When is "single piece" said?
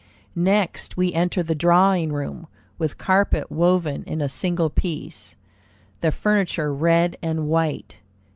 4.27-5.35